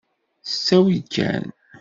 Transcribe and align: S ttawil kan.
S 0.51 0.53
ttawil 0.55 1.01
kan. 1.13 1.43